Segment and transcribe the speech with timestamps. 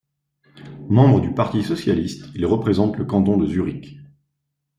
[0.89, 3.99] Membre du Parti socialiste, il représente le canton de Zurich.